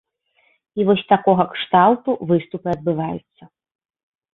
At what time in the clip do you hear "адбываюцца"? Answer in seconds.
2.77-3.43